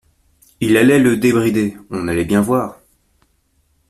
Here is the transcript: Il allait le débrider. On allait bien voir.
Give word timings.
Il 0.61 0.77
allait 0.77 0.97
le 0.97 1.15
débrider. 1.15 1.77
On 1.91 2.07
allait 2.07 2.25
bien 2.25 2.41
voir. 2.41 2.79